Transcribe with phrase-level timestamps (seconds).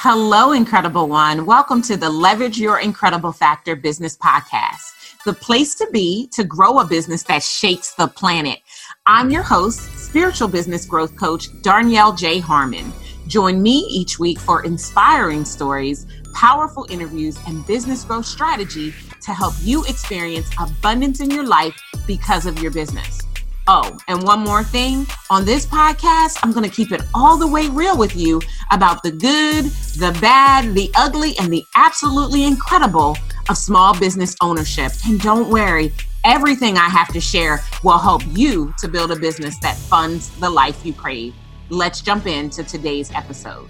[0.00, 1.46] Hello, Incredible One.
[1.46, 6.80] Welcome to the Leverage Your Incredible Factor Business Podcast, the place to be to grow
[6.80, 8.58] a business that shakes the planet.
[9.06, 12.40] I'm your host, spiritual business growth coach, Darnyelle J.
[12.40, 12.92] Harmon.
[13.26, 18.92] Join me each week for inspiring stories, powerful interviews, and business growth strategy
[19.22, 21.74] to help you experience abundance in your life
[22.06, 23.25] because of your business.
[23.68, 27.48] Oh, and one more thing on this podcast, I'm going to keep it all the
[27.48, 28.40] way real with you
[28.70, 34.92] about the good, the bad, the ugly, and the absolutely incredible of small business ownership.
[35.04, 35.92] And don't worry,
[36.24, 40.48] everything I have to share will help you to build a business that funds the
[40.48, 41.34] life you crave.
[41.68, 43.68] Let's jump into today's episode.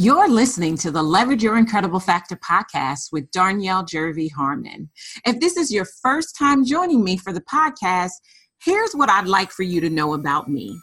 [0.00, 4.88] You're listening to the Leverage Your Incredible Factor podcast with Darnyelle Jervay Harmon.
[5.26, 8.12] If this is your first time joining me for the podcast,
[8.64, 10.78] here's what I'd like for you to know about me.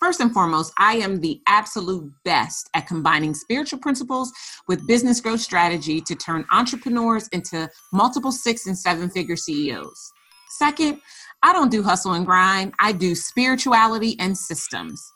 [0.00, 4.32] First and foremost, I am the absolute best at combining spiritual principles
[4.66, 10.12] with business growth strategy to turn entrepreneurs into multiple six and seven figure CEOs.
[10.56, 10.98] Second,
[11.42, 15.12] I don't do hustle and grind, I do spirituality and systems.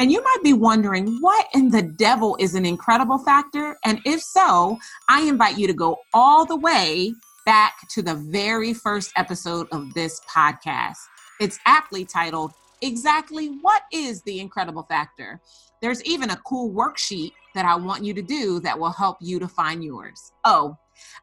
[0.00, 3.76] And you might be wondering, what in the devil is an incredible factor?
[3.84, 7.12] And if so, I invite you to go all the way
[7.44, 10.98] back to the very first episode of this podcast.
[11.40, 15.40] It's aptly titled, Exactly What is the Incredible Factor?
[15.82, 19.40] There's even a cool worksheet that I want you to do that will help you
[19.40, 20.32] to find yours.
[20.44, 20.76] Oh,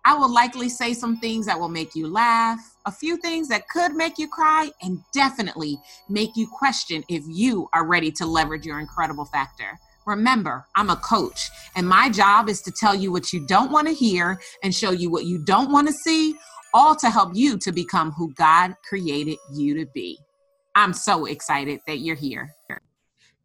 [0.04, 3.68] I will likely say some things that will make you laugh, a few things that
[3.70, 5.78] could make you cry, and definitely
[6.10, 9.80] make you question if you are ready to leverage your incredible factor.
[10.06, 13.88] Remember, I'm a coach, and my job is to tell you what you don't want
[13.88, 16.36] to hear and show you what you don't want to see,
[16.74, 20.20] all to help you to become who God created you to be.
[20.76, 22.54] I'm so excited that you're here.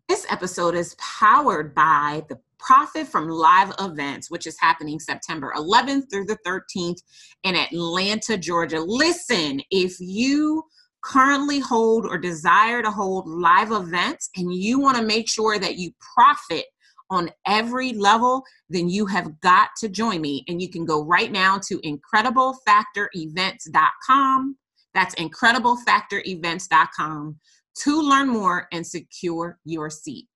[0.08, 6.10] This episode is powered by the Profit from Live Events, which is happening September 11th
[6.10, 6.98] through the 13th
[7.44, 8.80] in Atlanta, Georgia.
[8.80, 10.62] Listen, if you
[11.02, 15.76] currently hold or desire to hold live events and you want to make sure that
[15.76, 16.66] you profit
[17.08, 20.44] on every level, then you have got to join me.
[20.48, 24.56] And you can go right now to incrediblefactorevents.com.
[24.94, 27.40] That's incrediblefactorevents.com
[27.82, 30.28] to learn more and secure your seat.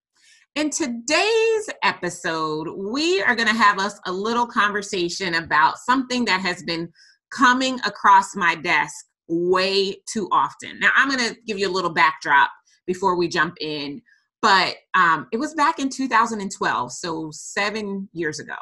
[0.54, 6.40] In today's episode, we are going to have us a little conversation about something that
[6.42, 6.92] has been
[7.32, 8.94] coming across my desk
[9.26, 10.78] way too often.
[10.78, 12.50] Now, I'm going to give you a little backdrop
[12.86, 14.00] before we jump in,
[14.42, 18.54] but um, it was back in 2012, so seven years ago.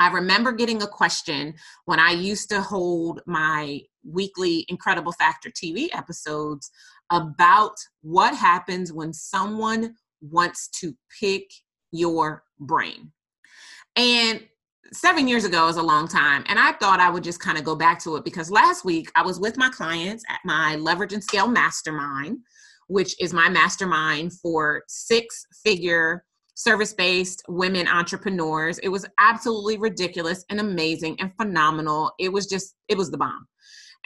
[0.00, 5.86] I remember getting a question when I used to hold my weekly Incredible Factor TV
[5.92, 6.68] episodes
[7.12, 11.44] about what happens when someone wants to pick
[11.92, 13.12] your brain.
[13.96, 14.42] And
[14.92, 16.44] seven years ago is a long time.
[16.46, 19.10] And I thought I would just kind of go back to it because last week
[19.14, 22.38] I was with my clients at my Leverage and Scale Mastermind,
[22.88, 28.78] which is my mastermind for six figure service based women entrepreneurs.
[28.78, 32.12] It was absolutely ridiculous and amazing and phenomenal.
[32.18, 33.46] It was just, it was the bomb.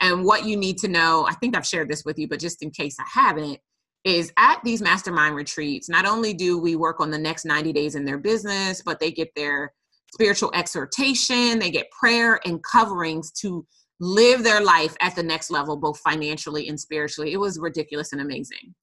[0.01, 2.61] And what you need to know, I think I've shared this with you, but just
[2.61, 3.59] in case I haven't,
[4.05, 7.95] is at these mastermind retreats, not only do we work on the next 90 days
[7.95, 9.73] in their business, but they get their
[10.13, 13.65] spiritual exhortation, they get prayer and coverings to
[13.99, 17.33] live their life at the next level, both financially and spiritually.
[17.33, 18.75] It was ridiculous and amazing.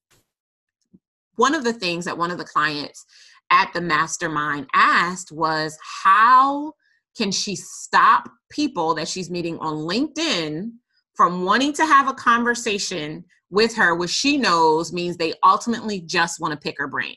[1.37, 3.06] One of the things that one of the clients
[3.50, 6.72] at the mastermind asked was how
[7.16, 10.72] can she stop people that she's meeting on LinkedIn
[11.15, 16.41] from wanting to have a conversation with her, which she knows means they ultimately just
[16.41, 17.15] want to pick her brain.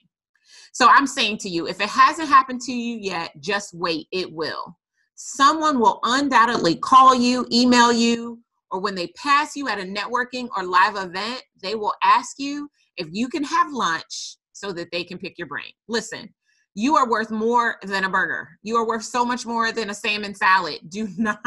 [0.73, 4.31] So I'm saying to you, if it hasn't happened to you yet, just wait, it
[4.31, 4.77] will.
[5.15, 10.49] Someone will undoubtedly call you, email you, or when they pass you at a networking
[10.55, 15.05] or live event, they will ask you if you can have lunch so that they
[15.05, 15.71] can pick your brain.
[15.87, 16.27] Listen,
[16.73, 18.49] you are worth more than a burger.
[18.61, 20.79] You are worth so much more than a salmon salad.
[20.89, 21.39] Do not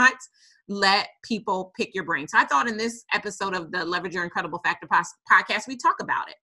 [0.68, 2.28] let people pick your brain.
[2.28, 5.96] So I thought in this episode of the Leverage Your Incredible Factor podcast, we talk
[6.00, 6.36] about it.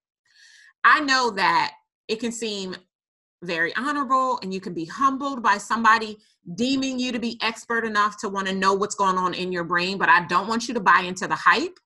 [0.83, 1.73] I know that
[2.07, 2.75] it can seem
[3.43, 6.17] very honorable and you can be humbled by somebody
[6.55, 9.63] deeming you to be expert enough to want to know what's going on in your
[9.63, 11.77] brain, but I don't want you to buy into the hype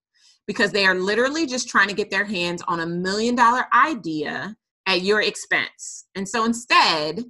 [0.47, 4.55] because they are literally just trying to get their hands on a million dollar idea
[4.87, 6.05] at your expense.
[6.15, 7.23] And so instead,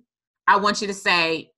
[0.48, 1.52] I want you to say,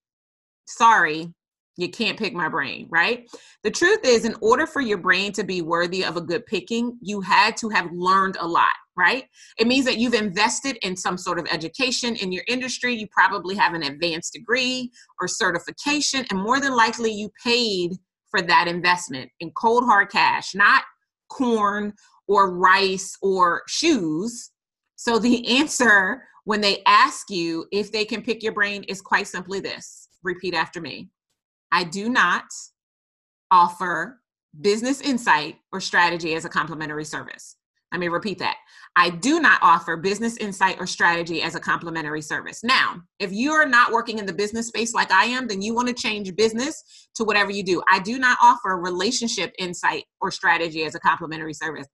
[0.68, 1.33] sorry,
[1.77, 3.29] You can't pick my brain, right?
[3.63, 6.97] The truth is, in order for your brain to be worthy of a good picking,
[7.01, 9.25] you had to have learned a lot, right?
[9.57, 12.94] It means that you've invested in some sort of education in your industry.
[12.94, 17.94] You probably have an advanced degree or certification, and more than likely, you paid
[18.29, 20.83] for that investment in cold hard cash, not
[21.29, 21.94] corn
[22.27, 24.51] or rice or shoes.
[24.95, 29.27] So the answer when they ask you if they can pick your brain is quite
[29.27, 31.09] simply this repeat after me
[31.71, 32.45] I do not
[33.51, 34.19] offer
[34.59, 37.56] business insight or strategy as a complimentary service.
[37.91, 38.56] Let me repeat that.
[38.95, 42.63] I do not offer business insight or strategy as a complimentary service.
[42.63, 45.89] Now, if you're not working in the business space like I am, then you want
[45.89, 47.81] to change business to whatever you do.
[47.89, 51.88] I do not offer relationship insight or strategy as a complimentary service.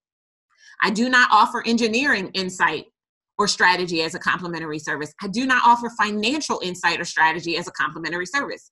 [0.83, 2.85] I do not offer engineering insight
[3.37, 5.13] or strategy as a complimentary service.
[5.21, 8.71] I do not offer financial insight or strategy as a complimentary service.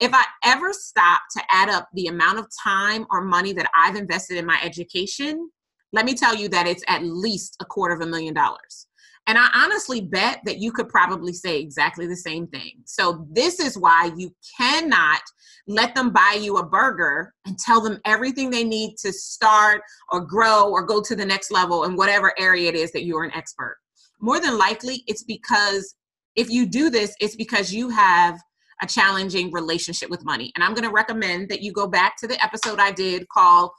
[0.00, 3.96] If I ever stop to add up the amount of time or money that I've
[3.96, 5.50] invested in my education,
[5.92, 8.86] let me tell you that it's at least a quarter of a million dollars.
[9.26, 12.82] And I honestly bet that you could probably say exactly the same thing.
[12.84, 15.22] So, this is why you cannot
[15.66, 19.80] let them buy you a burger and tell them everything they need to start
[20.10, 23.24] or grow or go to the next level in whatever area it is that you're
[23.24, 23.78] an expert.
[24.24, 25.96] More than likely, it's because
[26.34, 28.40] if you do this, it's because you have
[28.80, 30.50] a challenging relationship with money.
[30.54, 33.70] And I'm going to recommend that you go back to the episode I did called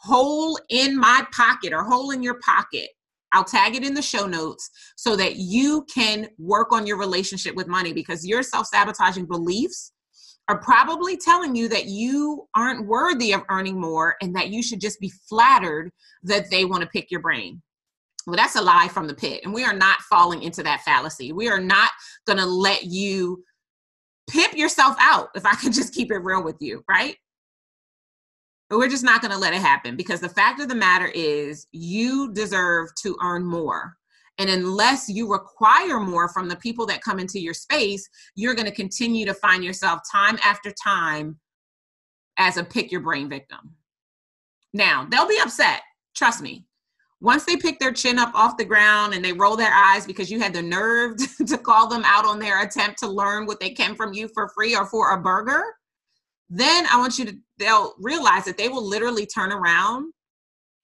[0.00, 2.88] Hole in My Pocket or Hole in Your Pocket.
[3.30, 7.54] I'll tag it in the show notes so that you can work on your relationship
[7.54, 9.92] with money because your self sabotaging beliefs
[10.48, 14.80] are probably telling you that you aren't worthy of earning more and that you should
[14.80, 15.92] just be flattered
[16.24, 17.62] that they want to pick your brain.
[18.26, 19.40] Well, that's a lie from the pit.
[19.44, 21.32] And we are not falling into that fallacy.
[21.32, 21.90] We are not
[22.26, 23.42] going to let you
[24.30, 27.16] pimp yourself out, if I can just keep it real with you, right?
[28.70, 31.08] But we're just not going to let it happen because the fact of the matter
[31.14, 33.96] is you deserve to earn more.
[34.38, 38.66] And unless you require more from the people that come into your space, you're going
[38.66, 41.38] to continue to find yourself time after time
[42.38, 43.74] as a pick your brain victim.
[44.72, 45.82] Now, they'll be upset.
[46.14, 46.64] Trust me
[47.22, 50.28] once they pick their chin up off the ground and they roll their eyes because
[50.28, 51.16] you had the nerve
[51.46, 54.48] to call them out on their attempt to learn what they can from you for
[54.48, 55.62] free or for a burger,
[56.50, 60.12] then I want you to, they'll realize that they will literally turn around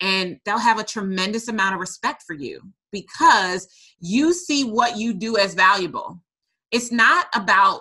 [0.01, 2.63] and they'll have a tremendous amount of respect for you
[2.93, 3.67] because
[3.99, 6.23] you see what you do as valuable.
[6.71, 7.81] It's not about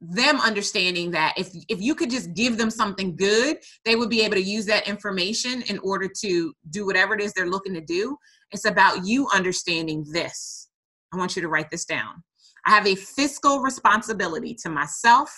[0.00, 4.22] them understanding that if if you could just give them something good they would be
[4.22, 7.80] able to use that information in order to do whatever it is they're looking to
[7.80, 8.16] do.
[8.50, 10.68] It's about you understanding this.
[11.12, 12.22] I want you to write this down.
[12.66, 15.34] I have a fiscal responsibility to myself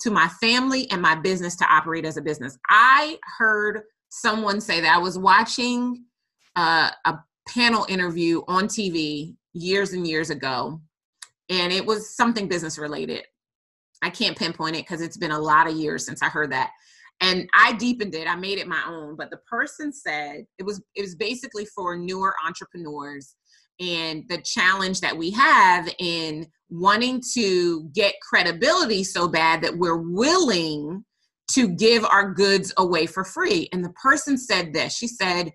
[0.00, 2.58] to my family and my business to operate as a business.
[2.70, 4.96] I heard someone say that.
[4.96, 6.04] I was watching
[6.56, 7.18] uh, a
[7.48, 10.80] panel interview on tv years and years ago
[11.48, 13.24] and it was something business related
[14.02, 16.70] I can't pinpoint it because it's been a lot of years since I heard that.
[17.20, 18.26] And I deepened it.
[18.26, 19.14] I made it my own.
[19.16, 23.34] But the person said it was it was basically for newer entrepreneurs
[23.78, 29.96] and the challenge that we have in wanting to get credibility so bad that we're
[29.96, 31.04] willing
[31.52, 33.68] to give our goods away for free.
[33.72, 34.96] And the person said this.
[34.96, 35.52] She said,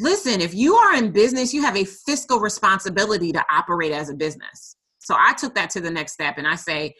[0.00, 4.14] "Listen, if you are in business, you have a fiscal responsibility to operate as a
[4.14, 6.94] business." So I took that to the next step and I say,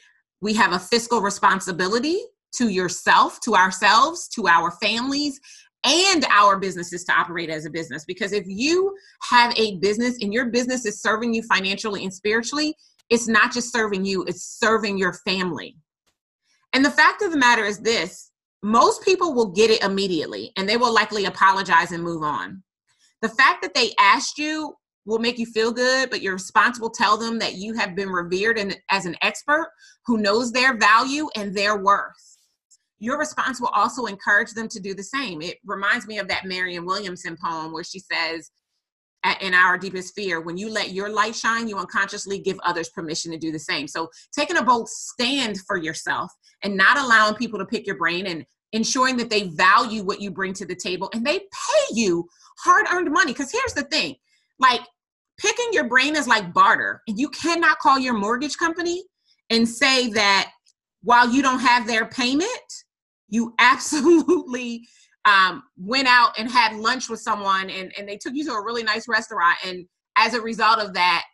[0.45, 2.19] we have a fiscal responsibility
[2.53, 5.41] to yourself, to ourselves, to our families,
[5.85, 8.05] and our businesses to operate as a business.
[8.05, 8.95] Because if you
[9.31, 12.77] have a business and your business is serving you financially and spiritually,
[13.09, 15.79] it's not just serving you, it's serving your family.
[16.75, 18.31] And the fact of the matter is this
[18.63, 22.63] most people will get it immediately and they will likely apologize and move on.
[23.23, 24.75] The fact that they asked you
[25.06, 28.08] will make you feel good, but your response will tell them that you have been
[28.08, 29.70] revered and as an expert
[30.06, 32.38] who knows their value and their worth.
[32.99, 35.42] Your response will also encourage them to do the same.
[35.42, 38.50] It reminds me of that Marianne Williamson poem where she says,
[39.40, 43.32] in our deepest fear, when you let your light shine, you unconsciously give others permission
[43.32, 43.88] to do the same.
[43.88, 46.30] So, taking a bold stand for yourself
[46.62, 50.30] and not allowing people to pick your brain and ensuring that they value what you
[50.30, 53.32] bring to the table and they pay you hard earned money.
[53.32, 54.16] Because here's the thing
[54.58, 54.82] like,
[55.38, 57.03] picking your brain is like barter.
[57.09, 59.05] And you cannot call your mortgage company
[59.50, 60.50] and say that
[61.03, 62.49] while you don't have their payment,
[63.29, 64.87] you absolutely
[65.25, 68.64] um, went out and had lunch with someone and, and they took you to a
[68.64, 69.57] really nice restaurant.
[69.64, 69.87] And
[70.17, 71.25] as a result of that,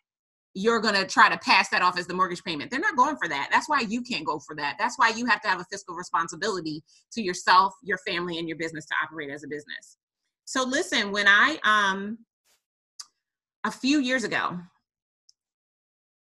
[0.55, 2.71] you're going to try to pass that off as the mortgage payment.
[2.71, 3.49] They're not going for that.
[3.53, 4.77] That's why you can't go for that.
[4.79, 8.59] That's why you have to have a fiscal responsibility to yourself, your family, and your
[8.59, 9.99] business to operate as a business.
[10.47, 12.19] So listen, when I um
[13.65, 14.59] a few years ago,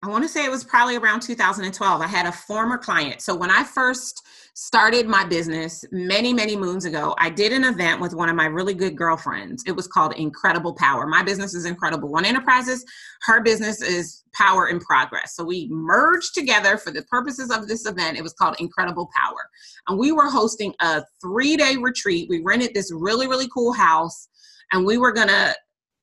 [0.02, 2.00] I want to say it was probably around 2012.
[2.00, 3.20] I had a former client.
[3.22, 4.24] So when I first
[4.54, 8.44] started my business many, many moons ago, I did an event with one of my
[8.44, 9.64] really good girlfriends.
[9.66, 11.06] It was called Incredible Power.
[11.06, 12.84] My business is Incredible One Enterprises.
[13.22, 15.34] Her business is Power in Progress.
[15.34, 18.16] So we merged together for the purposes of this event.
[18.18, 19.48] It was called Incredible Power.
[19.88, 22.28] And we were hosting a three day retreat.
[22.28, 24.28] We rented this really, really cool house
[24.72, 25.54] and we were going to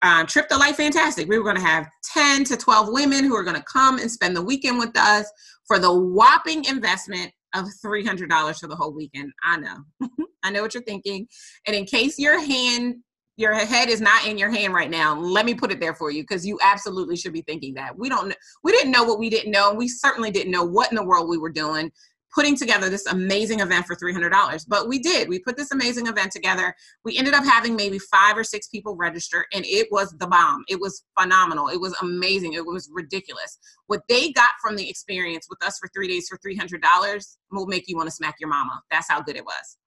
[0.03, 1.27] uh, Trip the Life Fantastic.
[1.27, 4.11] We were going to have 10 to 12 women who are going to come and
[4.11, 5.31] spend the weekend with us
[5.65, 9.31] for the whopping investment of $300 for the whole weekend.
[9.43, 9.77] I know.
[10.43, 11.27] I know what you're thinking.
[11.67, 12.95] And in case your hand,
[13.37, 16.11] your head is not in your hand right now, let me put it there for
[16.11, 17.97] you because you absolutely should be thinking that.
[17.97, 19.69] We don't we didn't know what we didn't know.
[19.69, 21.91] and We certainly didn't know what in the world we were doing
[22.33, 24.65] putting together this amazing event for $300.
[24.67, 25.29] But we did.
[25.29, 26.75] We put this amazing event together.
[27.05, 30.63] We ended up having maybe five or six people register, and it was the bomb.
[30.67, 31.67] It was phenomenal.
[31.67, 32.53] It was amazing.
[32.53, 33.57] It was ridiculous.
[33.87, 37.85] What they got from the experience with us for three days for $300 will make
[37.87, 38.81] you want to smack your mama.
[38.89, 39.77] That's how good it was.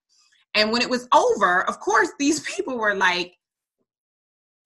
[0.55, 3.35] And when it was over, of course, these people were like,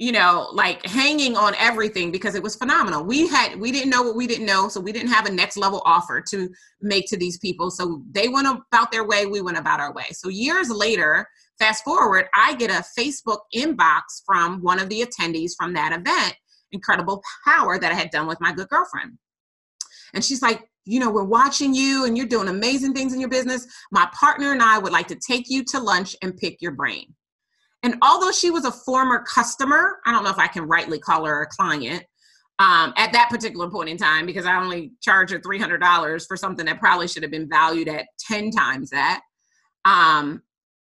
[0.01, 3.05] you know, like hanging on everything because it was phenomenal.
[3.05, 5.59] We had we didn't know what we didn't know, so we didn't have a next
[5.59, 6.49] level offer to
[6.81, 7.71] make to these people.
[7.71, 10.07] So they went about their way, we went about our way.
[10.13, 11.29] So years later,
[11.59, 16.35] fast forward, I get a Facebook inbox from one of the attendees from that event,
[16.73, 19.19] Incredible Power that I had done with my good girlfriend.
[20.15, 23.29] And she's like, you know, we're watching you and you're doing amazing things in your
[23.29, 23.67] business.
[23.93, 27.15] My partner and I would like to take you to lunch and pick your brain.
[27.83, 31.25] And although she was a former customer, I don't know if I can rightly call
[31.25, 32.05] her a client
[32.59, 36.67] um, at that particular point in time because I only charged her $300 for something
[36.67, 39.23] that probably should have been valued at 10 times that.
[39.87, 40.43] Um,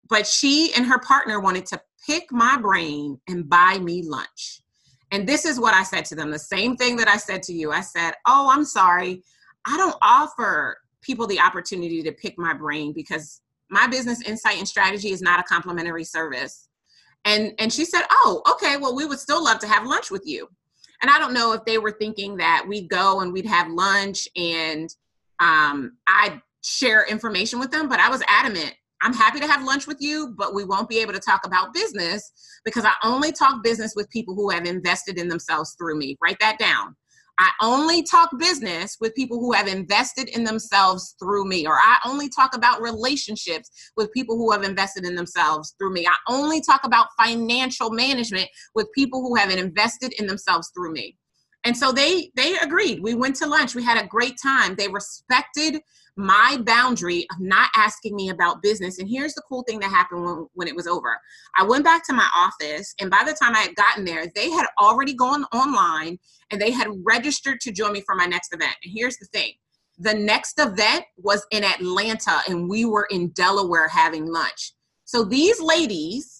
[0.10, 4.62] but she and her partner wanted to pick my brain and buy me lunch.
[5.12, 7.54] And this is what I said to them the same thing that I said to
[7.54, 7.72] you.
[7.72, 9.24] I said, Oh, I'm sorry.
[9.66, 14.68] I don't offer people the opportunity to pick my brain because my business insight and
[14.68, 16.68] strategy is not a complimentary service
[17.28, 20.24] and and she said oh okay well we would still love to have lunch with
[20.26, 20.48] you.
[21.02, 24.28] And i don't know if they were thinking that we'd go and we'd have lunch
[24.36, 24.90] and
[25.40, 29.86] um, i'd share information with them but i was adamant i'm happy to have lunch
[29.86, 32.32] with you but we won't be able to talk about business
[32.66, 36.18] because i only talk business with people who have invested in themselves through me.
[36.22, 36.96] Write that down
[37.40, 41.98] I only talk business with people who have invested in themselves through me, or I
[42.06, 46.08] only talk about relationships with people who have invested in themselves through me.
[46.08, 51.18] I only talk about financial management with people who have invested in themselves through me.
[51.68, 53.04] And so they they agreed.
[53.04, 53.76] We went to lunch.
[53.76, 54.76] We had a great time.
[54.76, 55.82] They respected
[56.16, 59.00] my boundary of not asking me about business.
[59.00, 61.20] And here's the cool thing that happened when, when it was over.
[61.58, 64.50] I went back to my office, and by the time I had gotten there, they
[64.50, 66.18] had already gone online
[66.52, 68.76] and they had registered to join me for my next event.
[68.86, 69.52] And here's the thing
[69.98, 74.72] the next event was in Atlanta, and we were in Delaware having lunch.
[75.04, 76.37] So these ladies,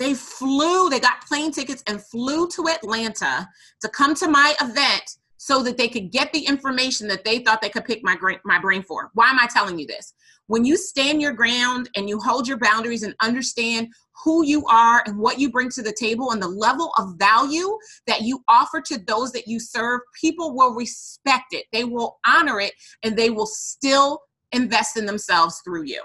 [0.00, 3.46] they flew, they got plane tickets and flew to Atlanta
[3.82, 5.02] to come to my event
[5.36, 8.58] so that they could get the information that they thought they could pick my, my
[8.58, 9.10] brain for.
[9.12, 10.14] Why am I telling you this?
[10.46, 13.88] When you stand your ground and you hold your boundaries and understand
[14.24, 17.78] who you are and what you bring to the table and the level of value
[18.06, 21.66] that you offer to those that you serve, people will respect it.
[21.72, 24.20] They will honor it and they will still
[24.52, 26.02] invest in themselves through you.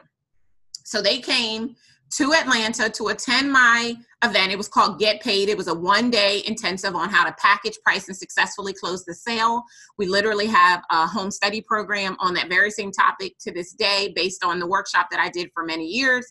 [0.84, 1.76] So they came
[2.18, 3.94] to Atlanta to attend my
[4.24, 4.52] event.
[4.52, 5.50] It was called Get Paid.
[5.50, 9.14] It was a one day intensive on how to package, price, and successfully close the
[9.14, 9.64] sale.
[9.98, 14.14] We literally have a home study program on that very same topic to this day
[14.16, 16.26] based on the workshop that I did for many years.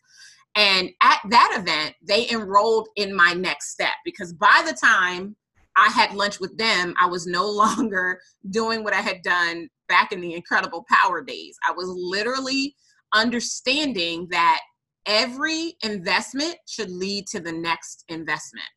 [0.56, 5.36] And at that event, they enrolled in my next step because by the time
[5.76, 10.12] I had lunch with them, I was no longer doing what I had done back
[10.12, 11.56] in the incredible power days.
[11.68, 12.74] I was literally
[13.12, 14.60] understanding that
[15.06, 18.68] every investment should lead to the next investment.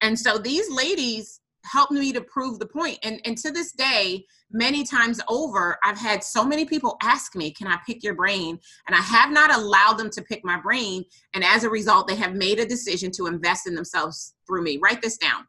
[0.00, 2.98] And so these ladies helped me to prove the point.
[3.02, 7.52] And, and to this day, many times over, I've had so many people ask me,
[7.52, 8.58] Can I pick your brain?
[8.86, 11.04] And I have not allowed them to pick my brain.
[11.34, 14.78] And as a result, they have made a decision to invest in themselves through me.
[14.82, 15.46] Write this down.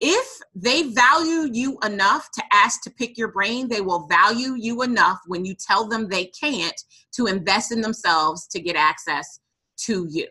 [0.00, 4.82] If they value you enough to ask to pick your brain, they will value you
[4.82, 6.78] enough when you tell them they can't
[7.12, 9.38] to invest in themselves to get access
[9.78, 10.28] to you.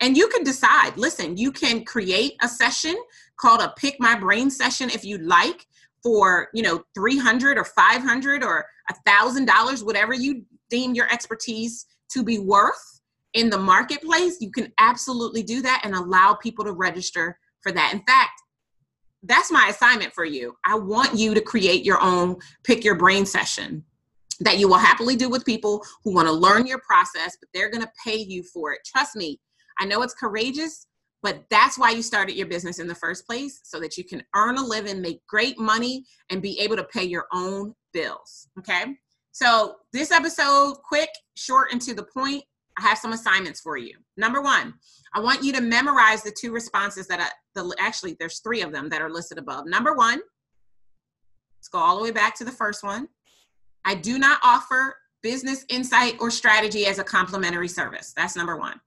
[0.00, 2.96] And you can decide, listen, you can create a session
[3.38, 5.66] called a pick my brain session if you'd like
[6.02, 11.86] for you know 300 or 500 or a thousand dollars whatever you deem your expertise
[12.10, 13.00] to be worth
[13.34, 14.38] in the marketplace.
[14.40, 17.92] You can absolutely do that and allow people to register for that.
[17.92, 18.42] In fact
[19.24, 20.56] that's my assignment for you.
[20.64, 23.84] I want you to create your own pick your brain session
[24.40, 27.70] that you will happily do with people who want to learn your process but they're
[27.70, 29.38] going to pay you for it trust me
[29.78, 30.86] i know it's courageous
[31.22, 34.22] but that's why you started your business in the first place so that you can
[34.36, 38.48] earn a living, make great money, and be able to pay your own bills.
[38.58, 38.84] Okay.
[39.32, 42.44] So, this episode, quick, short, and to the point,
[42.78, 43.94] I have some assignments for you.
[44.16, 44.74] Number one,
[45.14, 48.72] I want you to memorize the two responses that I, the, actually, there's three of
[48.72, 49.66] them that are listed above.
[49.66, 50.20] Number one,
[51.58, 53.08] let's go all the way back to the first one.
[53.88, 58.12] I do not offer business insight or strategy as a complimentary service.
[58.14, 58.78] That's number one.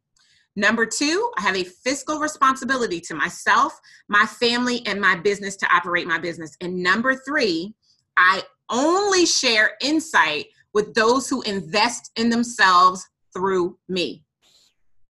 [0.56, 3.80] Number two, I have a fiscal responsibility to myself,
[4.10, 6.56] my family, and my business to operate my business.
[6.62, 7.74] And number three,
[8.16, 13.04] I only share insight with those who invest in themselves
[13.34, 14.24] through me.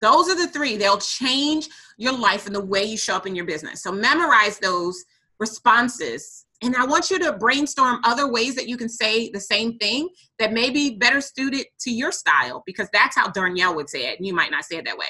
[0.00, 0.78] Those are the three.
[0.78, 3.82] They'll change your life and the way you show up in your business.
[3.82, 5.04] So memorize those
[5.38, 6.46] responses.
[6.62, 10.08] And I want you to brainstorm other ways that you can say the same thing
[10.38, 14.18] that may be better suited to your style, because that's how Darnyelle would say it.
[14.18, 15.06] And you might not say it that way.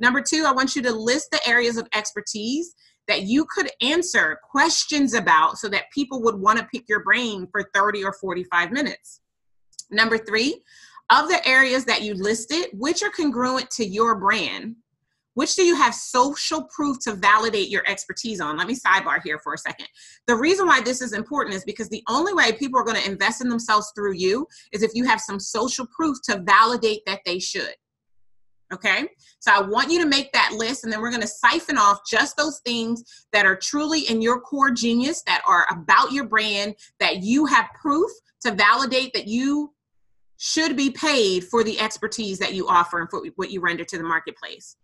[0.00, 2.74] Number two, I want you to list the areas of expertise
[3.08, 7.48] that you could answer questions about so that people would want to pick your brain
[7.50, 9.20] for 30 or 45 minutes.
[9.90, 10.62] Number three,
[11.10, 14.76] of the areas that you listed, which are congruent to your brand,
[15.38, 18.56] which do you have social proof to validate your expertise on?
[18.56, 19.86] Let me sidebar here for a second.
[20.26, 23.08] The reason why this is important is because the only way people are going to
[23.08, 27.20] invest in themselves through you is if you have some social proof to validate that
[27.24, 27.72] they should.
[28.74, 29.06] Okay.
[29.38, 32.00] So I want you to make that list and then we're going to siphon off
[32.04, 36.74] just those things that are truly in your core genius, that are about your brand,
[36.98, 39.72] that you have proof to validate that you
[40.38, 43.98] should be paid for the expertise that you offer and for what you render to
[43.98, 44.74] the marketplace.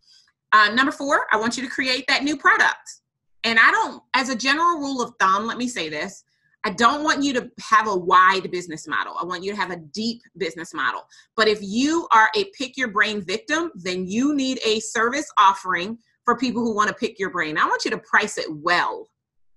[0.55, 3.01] Uh, number four, I want you to create that new product.
[3.43, 6.25] And I don't, as a general rule of thumb, let me say this
[6.65, 9.17] I don't want you to have a wide business model.
[9.21, 11.03] I want you to have a deep business model.
[11.37, 15.99] But if you are a pick your brain victim, then you need a service offering
[16.25, 17.59] for people who want to pick your brain.
[17.59, 19.09] I want you to price it well,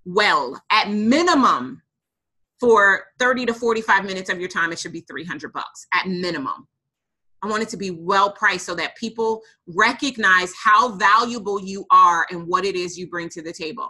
[0.04, 1.82] well, at minimum
[2.60, 6.68] for 30 to 45 minutes of your time, it should be 300 bucks at minimum.
[7.44, 12.26] I want it to be well priced so that people recognize how valuable you are
[12.32, 13.90] and what it is you bring to the table.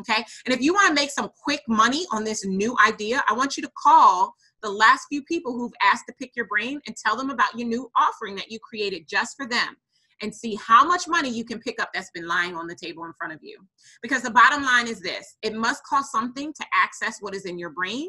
[0.00, 0.24] Okay.
[0.46, 3.56] And if you want to make some quick money on this new idea, I want
[3.56, 7.16] you to call the last few people who've asked to pick your brain and tell
[7.16, 9.76] them about your new offering that you created just for them
[10.20, 13.04] and see how much money you can pick up that's been lying on the table
[13.04, 13.58] in front of you.
[14.02, 17.58] Because the bottom line is this it must cost something to access what is in
[17.58, 18.08] your brain.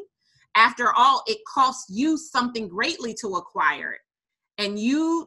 [0.56, 4.00] After all, it costs you something greatly to acquire it.
[4.60, 5.26] And you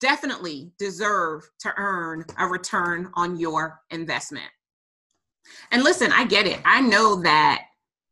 [0.00, 4.46] definitely deserve to earn a return on your investment.
[5.72, 6.60] And listen, I get it.
[6.64, 7.64] I know that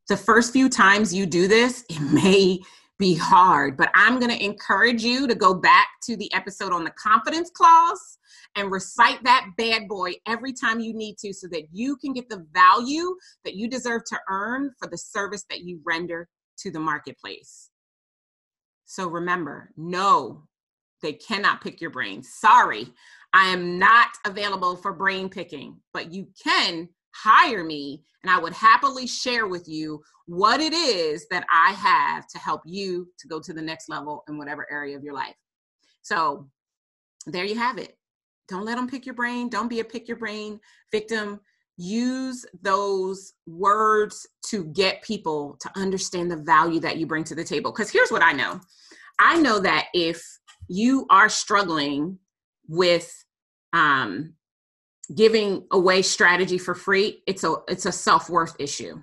[0.08, 2.58] the first few times you do this, it may
[2.98, 6.82] be hard, but I'm going to encourage you to go back to the episode on
[6.82, 8.18] the confidence clause
[8.56, 12.28] and recite that bad boy every time you need to so that you can get
[12.28, 16.80] the value that you deserve to earn for the service that you render to the
[16.80, 17.70] marketplace.
[18.86, 20.44] So remember, no,
[21.02, 22.22] they cannot pick your brain.
[22.22, 22.88] Sorry,
[23.32, 28.52] I am not available for brain picking, but you can hire me and I would
[28.52, 33.40] happily share with you what it is that I have to help you to go
[33.40, 35.36] to the next level in whatever area of your life.
[36.02, 36.48] So
[37.26, 37.96] there you have it.
[38.48, 39.48] Don't let them pick your brain.
[39.48, 40.60] Don't be a pick your brain
[40.92, 41.40] victim.
[41.76, 47.44] Use those words to get people to understand the value that you bring to the
[47.44, 47.70] table.
[47.70, 48.60] Because here's what I know
[49.18, 50.22] I know that if
[50.68, 52.18] you are struggling
[52.68, 53.12] with
[53.72, 54.34] um,
[55.14, 59.00] giving away strategy for free it's a it's a self-worth issue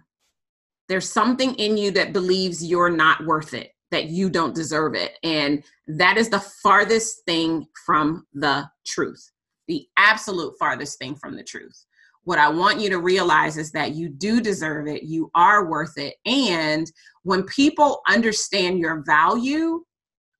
[0.89, 5.17] there's something in you that believes you're not worth it that you don't deserve it
[5.23, 9.31] and that is the farthest thing from the truth
[9.67, 11.85] the absolute farthest thing from the truth
[12.23, 15.97] what i want you to realize is that you do deserve it you are worth
[15.97, 16.91] it and
[17.23, 19.83] when people understand your value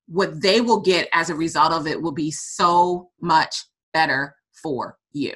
[0.08, 3.56] what they will get as a result of it will be so much
[3.94, 5.34] better for you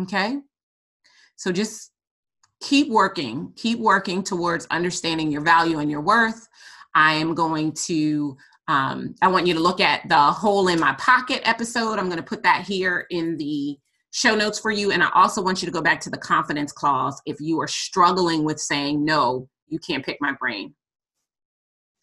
[0.00, 0.38] Okay.
[1.36, 1.92] So just
[2.60, 6.48] keep working, keep working towards understanding your value and your worth.
[6.94, 8.36] I am going to,
[8.68, 11.98] um, I want you to look at the hole in my pocket episode.
[11.98, 13.78] I'm going to put that here in the
[14.12, 14.92] show notes for you.
[14.92, 17.66] And I also want you to go back to the confidence clause if you are
[17.66, 20.74] struggling with saying, no, you can't pick my brain.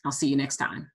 [0.04, 0.90] I'll see you next time.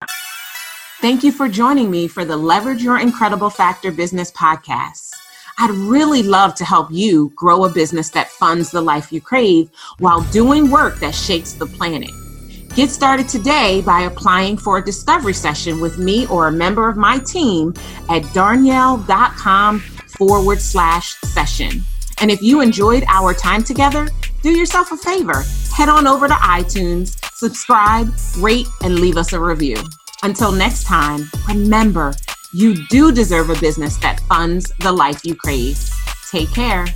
[1.01, 5.11] Thank you for joining me for the Leverage Your Incredible Factor Business podcast.
[5.59, 9.71] I'd really love to help you grow a business that funds the life you crave
[9.99, 12.11] while doing work that shakes the planet.
[12.77, 16.97] Get started today by applying for a discovery session with me or a member of
[16.97, 17.75] my team
[18.09, 21.83] at darnyelle.com forward slash session.
[22.21, 24.07] And if you enjoyed our time together,
[24.43, 25.43] do yourself a favor.
[25.75, 29.77] Head on over to iTunes, subscribe, rate, and leave us a review.
[30.23, 32.15] Until next time, remember,
[32.53, 35.79] you do deserve a business that funds the life you crave.
[36.31, 36.87] Take care.